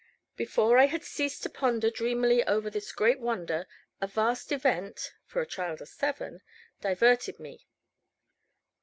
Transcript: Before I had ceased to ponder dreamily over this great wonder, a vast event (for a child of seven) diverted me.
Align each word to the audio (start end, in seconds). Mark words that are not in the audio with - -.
Before 0.35 0.79
I 0.79 0.87
had 0.87 1.03
ceased 1.03 1.43
to 1.43 1.49
ponder 1.51 1.91
dreamily 1.91 2.43
over 2.45 2.71
this 2.71 2.91
great 2.91 3.19
wonder, 3.19 3.67
a 4.01 4.07
vast 4.07 4.51
event 4.51 5.11
(for 5.27 5.43
a 5.43 5.45
child 5.45 5.79
of 5.79 5.89
seven) 5.89 6.41
diverted 6.81 7.39
me. 7.39 7.67